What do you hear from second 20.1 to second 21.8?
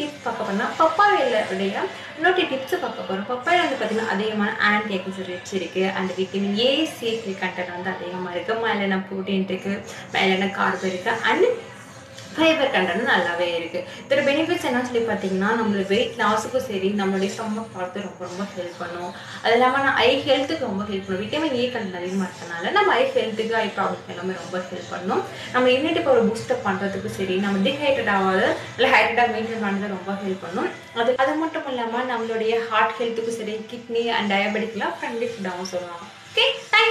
ஹெல்த்துக்கு ரொம்ப ஹெல்ப் பண்ணும் விட்டமின் ஏ